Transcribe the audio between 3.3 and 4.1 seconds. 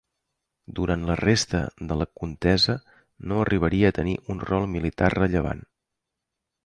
no arribaria a